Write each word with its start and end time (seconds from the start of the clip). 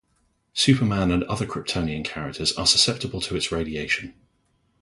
Superman 0.55 1.11
and 1.11 1.23
other 1.25 1.45
Kryptonian 1.45 2.03
characters 2.03 2.53
are 2.53 2.65
susceptible 2.65 3.21
to 3.21 3.35
its 3.35 3.51
radiation. 3.51 4.15